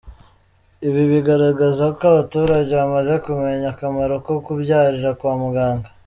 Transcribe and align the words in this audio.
Ibi 0.87 1.03
bigaragaza 1.11 1.83
ko 1.97 2.01
abaturage 2.11 2.71
bamaze 2.81 3.13
kumenya 3.25 3.67
akamaro 3.73 4.15
ko 4.25 4.33
kubyarira 4.45 5.09
kwa 5.19 5.33
muganga. 5.41 5.89